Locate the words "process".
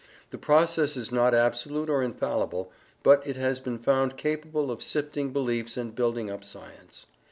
0.39-0.97